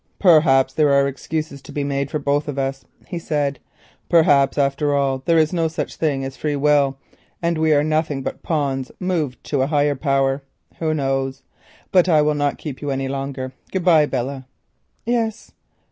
"Perhaps 0.17 0.73
there 0.73 0.91
are 0.91 1.07
excuses 1.07 1.61
to 1.61 1.71
be 1.71 1.83
made 1.83 2.09
for 2.09 2.17
both 2.17 2.47
of 2.47 2.57
us," 2.57 2.85
he 3.05 3.19
said; 3.19 3.59
"perhaps, 4.09 4.57
after 4.57 4.95
all, 4.95 5.21
there 5.27 5.37
is 5.37 5.53
no 5.53 5.67
such 5.67 5.95
thing 5.95 6.25
as 6.25 6.35
free 6.35 6.55
will, 6.55 6.97
and 7.39 7.59
we 7.59 7.71
are 7.71 7.83
nothing 7.83 8.23
but 8.23 8.41
pawns 8.41 8.91
moved 8.99 9.47
by 9.51 9.63
a 9.63 9.67
higher 9.67 9.95
power. 9.95 10.41
Who 10.79 10.95
knows? 10.95 11.43
But 11.91 12.09
I 12.09 12.23
will 12.23 12.33
not 12.33 12.57
keep 12.57 12.81
you 12.81 12.89
any 12.89 13.07
longer. 13.07 13.53
Good 13.71 13.85
bye—Belle!" 13.85 14.45
"Yes." 15.05 15.51